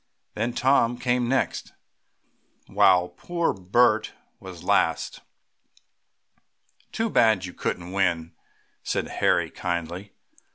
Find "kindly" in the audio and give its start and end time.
9.51-10.13